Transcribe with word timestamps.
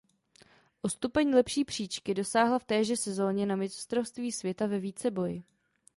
O 0.81 0.89
stupeň 0.89 1.33
lepší 1.35 1.65
příčky 1.65 2.13
dosáhla 2.13 2.59
v 2.59 2.63
téže 2.63 2.97
sezóně 2.97 3.45
na 3.45 3.55
Mistrovství 3.55 4.31
světa 4.31 4.65
ve 4.67 4.79
víceboji. 4.79 5.43